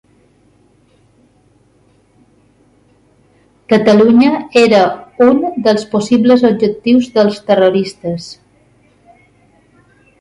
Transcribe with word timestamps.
Catalunya 3.73 4.31
era 4.63 4.81
un 5.29 5.45
dels 5.69 5.85
possibles 5.95 6.47
objectius 6.53 7.11
dels 7.19 7.39
terroristes. 7.51 8.31